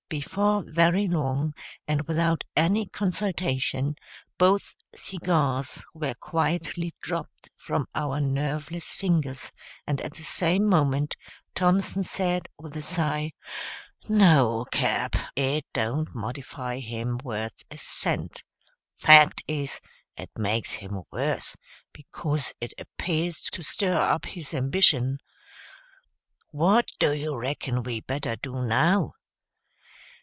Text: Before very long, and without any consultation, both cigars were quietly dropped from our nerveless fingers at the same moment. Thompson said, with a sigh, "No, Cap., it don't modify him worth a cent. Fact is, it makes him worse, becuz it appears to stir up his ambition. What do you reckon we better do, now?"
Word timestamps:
Before 0.11 0.61
very 0.67 1.07
long, 1.07 1.53
and 1.87 2.01
without 2.01 2.43
any 2.57 2.85
consultation, 2.87 3.95
both 4.37 4.75
cigars 4.93 5.85
were 5.93 6.15
quietly 6.15 6.93
dropped 6.99 7.49
from 7.55 7.87
our 7.95 8.19
nerveless 8.19 8.87
fingers 8.93 9.53
at 9.87 9.97
the 9.99 10.23
same 10.25 10.67
moment. 10.67 11.15
Thompson 11.55 12.03
said, 12.03 12.49
with 12.59 12.75
a 12.75 12.81
sigh, 12.81 13.31
"No, 14.09 14.65
Cap., 14.69 15.15
it 15.37 15.63
don't 15.71 16.13
modify 16.13 16.79
him 16.79 17.17
worth 17.23 17.63
a 17.71 17.77
cent. 17.77 18.43
Fact 18.97 19.41
is, 19.47 19.79
it 20.17 20.29
makes 20.35 20.73
him 20.73 21.03
worse, 21.09 21.55
becuz 21.93 22.53
it 22.59 22.73
appears 22.77 23.39
to 23.43 23.63
stir 23.63 23.95
up 23.97 24.25
his 24.25 24.53
ambition. 24.53 25.19
What 26.49 26.87
do 26.99 27.13
you 27.13 27.37
reckon 27.37 27.83
we 27.83 28.01
better 28.01 28.35
do, 28.35 28.61
now?" 28.61 29.13